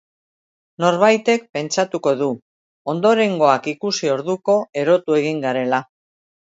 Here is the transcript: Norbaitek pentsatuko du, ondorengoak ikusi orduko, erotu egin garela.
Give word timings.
Norbaitek 0.83 1.45
pentsatuko 1.57 2.15
du, 2.23 2.31
ondorengoak 2.97 3.71
ikusi 3.77 4.13
orduko, 4.19 4.61
erotu 4.85 5.23
egin 5.23 5.49
garela. 5.49 5.87